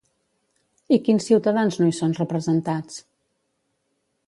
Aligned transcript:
I 0.97 0.97
quins 1.07 1.27
ciutadans 1.31 1.77
no 1.81 1.91
hi 1.91 1.95
són 1.99 2.17
representats? 2.21 2.99